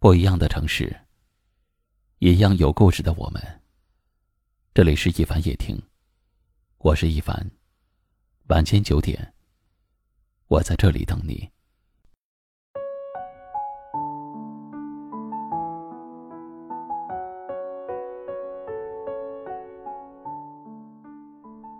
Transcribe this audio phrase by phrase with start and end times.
[0.00, 0.96] 不一样的城市，
[2.20, 3.42] 一样有故事的我们。
[4.72, 5.76] 这里是一凡夜听，
[6.78, 7.50] 我是一凡。
[8.46, 9.34] 晚间九点，
[10.46, 11.50] 我在这里等你。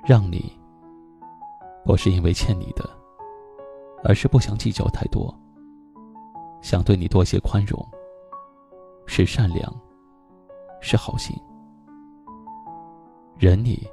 [0.05, 0.53] 让你，
[1.85, 2.83] 不是因为欠你的，
[4.03, 5.33] 而是不想计较太多，
[6.61, 7.89] 想对你多些宽容。
[9.19, 9.69] 是善良，
[10.81, 11.37] 是好心。
[13.37, 13.85] 忍你，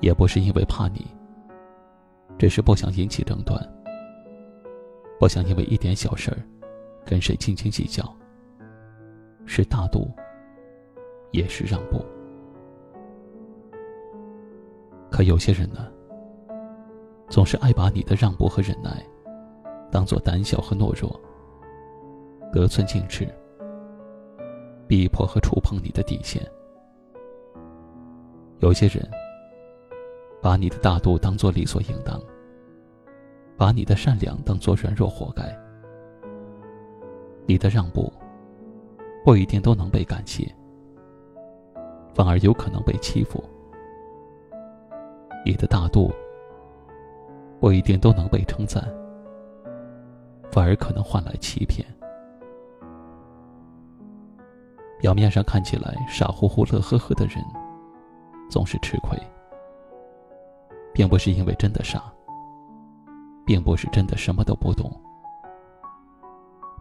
[0.00, 1.04] 也不是因为怕你，
[2.38, 3.60] 只是不想引起争端，
[5.18, 6.38] 不想因为一点小事儿
[7.04, 8.08] 跟谁斤斤计较。
[9.44, 10.08] 是大度，
[11.32, 12.00] 也是让步。
[15.10, 15.90] 可有些人呢，
[17.28, 19.04] 总是爱把你的让步和忍耐，
[19.90, 21.20] 当做胆小和懦弱，
[22.52, 23.28] 得寸进尺。
[24.86, 26.42] 逼迫和触碰你的底线。
[28.60, 29.06] 有些人
[30.40, 32.20] 把你的大度当做理所应当，
[33.56, 35.44] 把你的善良当做软弱活该。
[37.46, 38.12] 你的让步
[39.24, 40.46] 不一定都能被感谢，
[42.14, 43.42] 反而有可能被欺负。
[45.44, 46.12] 你的大度
[47.60, 48.82] 不一定都能被称赞，
[50.50, 51.86] 反而可能换来欺骗。
[54.98, 57.44] 表面上看起来傻乎乎、乐呵呵的人，
[58.50, 59.18] 总是吃亏，
[60.92, 62.02] 并不是因为真的傻，
[63.44, 64.90] 并不是真的什么都不懂，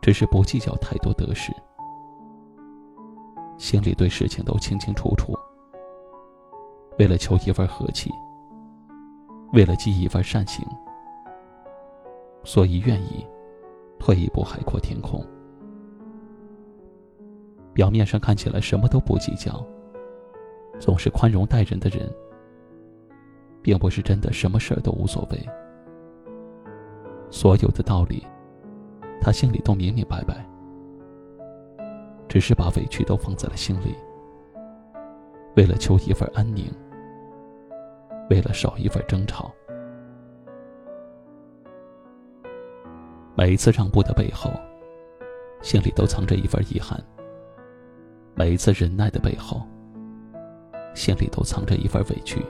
[0.02, 1.54] 只是不计较太多得失，
[3.58, 5.34] 心里对事情都清清楚楚。
[6.98, 8.10] 为了求一份和气，
[9.52, 10.66] 为了积一份善行，
[12.46, 13.28] 所以愿意
[14.00, 15.22] 退一步海阔天空。
[17.76, 19.62] 表面上看起来什么都不计较，
[20.80, 22.10] 总是宽容待人的人，
[23.62, 25.38] 并不是真的什么事儿都无所谓。
[27.30, 28.26] 所有的道理，
[29.20, 30.48] 他心里都明明白白，
[32.30, 33.94] 只是把委屈都放在了心里。
[35.58, 36.72] 为了求一份安宁，
[38.30, 39.52] 为了少一份争吵，
[43.36, 44.50] 每一次让步的背后，
[45.62, 46.98] 心里都藏着一份遗憾。
[48.38, 49.66] 每一次忍耐的背后，
[50.94, 52.46] 心里都藏着一份委屈。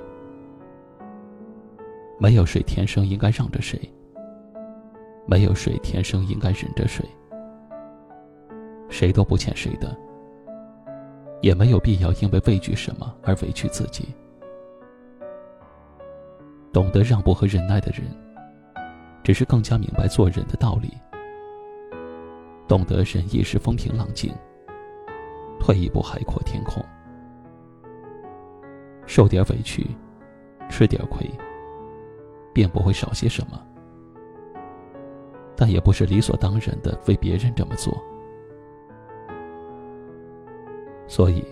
[2.20, 3.80] 没有谁天生应该让着谁，
[5.28, 7.06] 没有谁天生应该忍着谁，
[8.90, 9.96] 谁都不欠谁的，
[11.42, 14.08] 也没有必要因为畏惧什么而委屈自己。
[16.74, 18.06] 懂得让步和忍耐的人，
[19.24, 20.92] 只是更加明白做人的道理，
[22.68, 24.34] 懂得忍一时风平浪静。
[25.60, 26.84] 退一步，海阔天空。
[29.06, 29.86] 受点委屈，
[30.70, 31.30] 吃点亏，
[32.54, 33.62] 便不会少些什么，
[35.56, 37.96] 但也不是理所当然的为别人这么做。
[41.08, 41.46] 所以，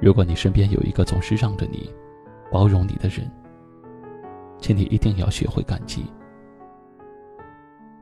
[0.00, 1.88] 如果你身边有一个总是让着你、
[2.50, 3.30] 包容你的人，
[4.58, 6.04] 请你一定要学会感激，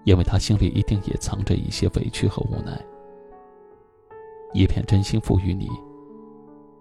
[0.04, 2.82] 因为他心里一定也藏着一些委屈和无奈。
[4.52, 5.68] 一片真心赋予你，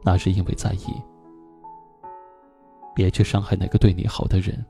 [0.04, 0.86] 那是因为在意。
[2.96, 4.66] 别去伤害那个对你好的人，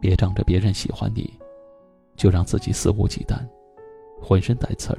[0.00, 1.38] 别仗着别人喜欢你，
[2.16, 3.38] 就让自己肆无忌惮，
[4.20, 4.98] 浑身带刺儿。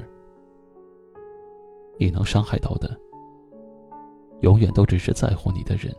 [1.99, 2.97] 你能伤害到的，
[4.41, 5.93] 永远都只是在乎你的人。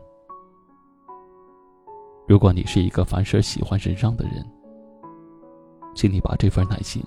[2.26, 4.42] 如果你是一个凡事喜欢忍让的人，
[5.94, 7.02] 请你把这份耐心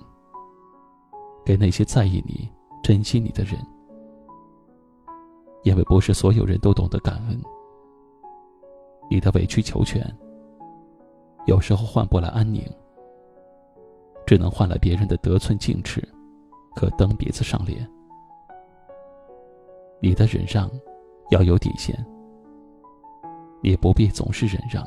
[1.44, 2.48] 给那些在意你。
[2.82, 3.54] 珍惜你的人，
[5.62, 7.40] 因为不是所有人都懂得感恩。
[9.10, 10.02] 你的委曲求全，
[11.46, 12.62] 有时候换不来安宁，
[14.26, 16.06] 只能换来别人的得寸进尺
[16.76, 17.88] 和蹬鼻子上脸。
[20.00, 20.70] 你的忍让
[21.30, 22.06] 要有底线，
[23.62, 24.86] 也不必总是忍让，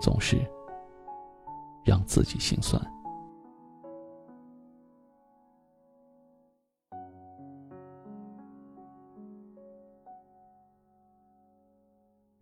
[0.00, 0.38] 总是
[1.84, 2.80] 让自己心酸。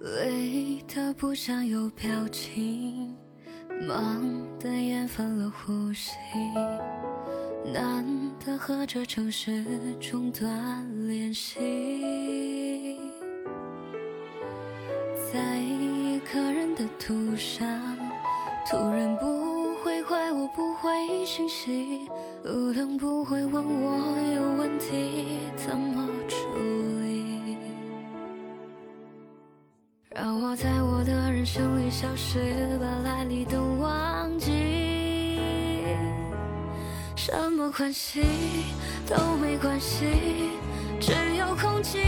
[0.00, 3.16] 累得不想有表情，
[3.86, 4.22] 忙
[4.58, 6.12] 得厌烦了呼吸，
[7.64, 8.04] 难
[8.38, 9.64] 得和这城市
[10.00, 12.96] 中断联系，
[15.32, 17.68] 在一个人的途上，
[18.70, 20.90] 突然不会坏，我不回
[21.26, 22.08] 信息，
[22.44, 26.08] 路灯不会问我有问题怎么
[30.14, 32.38] 让我在我的人生里消失，
[32.80, 35.84] 把来历都忘记。
[37.14, 38.22] 什么关系
[39.06, 40.06] 都没关系，
[40.98, 41.98] 只有空气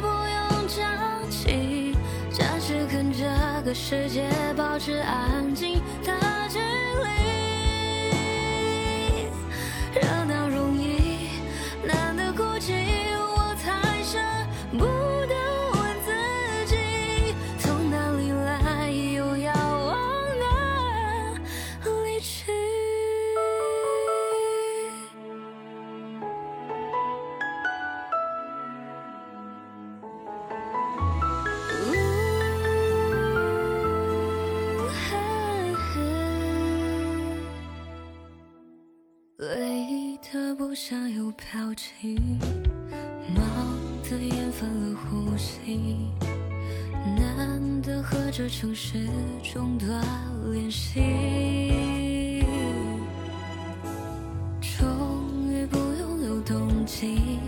[0.00, 1.94] 不用胀气。
[2.30, 3.26] 暂时跟这
[3.62, 6.18] 个世界保持安静的
[6.48, 7.39] 距离。
[39.40, 42.14] 累的不想有表情，
[43.34, 43.42] 忙
[44.04, 45.96] 的厌烦了呼吸，
[47.16, 48.98] 难得和这城市
[49.42, 50.04] 中断
[50.52, 52.44] 联系，
[54.60, 57.38] 终于不用有动机，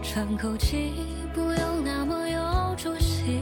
[0.00, 0.92] 喘口气
[1.34, 3.40] 不用那么有出息，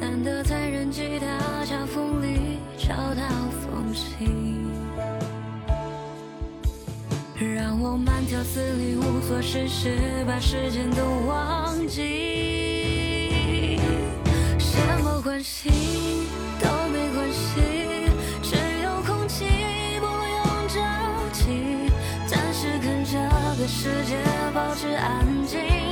[0.00, 3.28] 难得在人迹大夹缝里找到
[3.60, 4.30] 缝隙。
[7.54, 9.96] 让我慢条斯理，无所事事，
[10.26, 13.78] 把时间都忘记。
[14.58, 15.70] 什么关系
[16.58, 17.60] 都没关系，
[18.42, 19.44] 只有空气
[20.00, 20.80] 不用着
[21.30, 21.88] 急。
[22.26, 23.18] 暂时跟这
[23.56, 24.18] 个世界
[24.52, 25.83] 保持安静。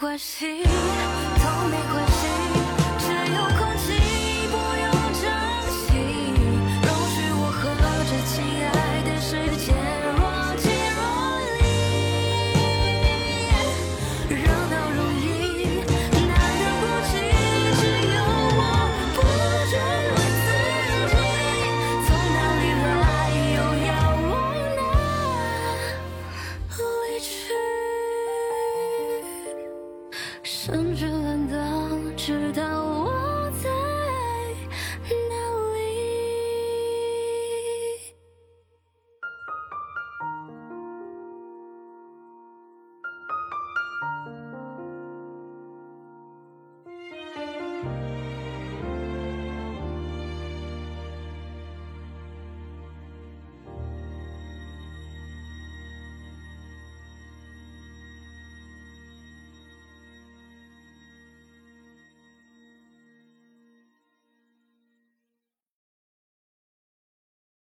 [0.00, 1.29] 关系。